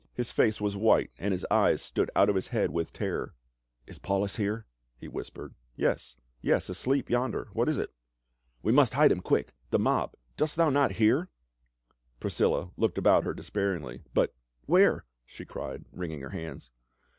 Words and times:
His 0.15 0.31
face 0.31 0.59
was 0.59 0.75
white 0.75 1.11
and 1.19 1.31
his 1.31 1.45
eyes 1.51 1.79
stood 1.79 2.09
out 2.15 2.27
of 2.27 2.33
his 2.35 2.47
head 2.47 2.71
with 2.71 2.91
terror." 2.91 3.35
Is 3.85 3.99
Paulus 3.99 4.37
here?" 4.37 4.65
he 4.97 5.07
whispered." 5.07 5.53
Yes— 5.75 6.17
yes, 6.41 6.69
asleep 6.69 7.07
yonder, 7.07 7.49
what 7.53 7.69
is 7.69 7.77
it 7.77 7.93
?""We 8.63 8.71
must 8.71 8.95
hide 8.95 9.11
him 9.11 9.21
quick! 9.21 9.53
The 9.69 9.77
mob— 9.77 10.15
dost 10.37 10.55
thou 10.55 10.71
not 10.71 10.93
hear?" 10.93 11.29
Priscilla 12.19 12.71
looked 12.77 12.97
about 12.97 13.25
her 13.25 13.35
despairingly." 13.35 14.01
But— 14.15 14.33
where?" 14.65 15.05
she 15.23 15.45
cried, 15.45 15.85
wringing 15.91 16.21
her 16.21 16.31
hands. 16.31 16.71